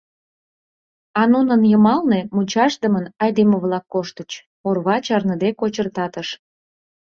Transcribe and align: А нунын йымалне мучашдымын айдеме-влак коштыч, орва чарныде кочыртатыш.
А 1.19 1.21
нунын 1.31 1.61
йымалне 1.71 2.19
мучашдымын 2.35 3.05
айдеме-влак 3.23 3.85
коштыч, 3.93 4.31
орва 4.67 4.95
чарныде 5.05 5.49
кочыртатыш. 5.59 6.27